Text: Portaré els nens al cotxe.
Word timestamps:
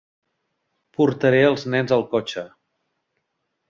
Portaré 1.01 1.43
els 1.51 1.69
nens 1.77 1.97
al 2.01 2.09
cotxe. 2.17 2.49